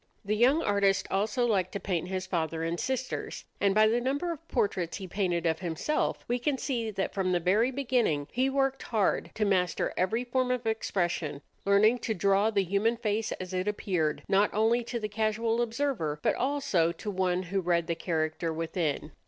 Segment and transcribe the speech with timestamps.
[0.25, 4.31] The young artist also liked to paint his father and sisters; and by the number
[4.31, 8.49] of portraits he painted of himself, we can see that from the very beginning he
[8.49, 13.53] worked hard to master every form of expression, learning to draw the human face as
[13.53, 17.93] it appeared not only to the casual observer, but also to one who read the
[17.93, 19.11] character within.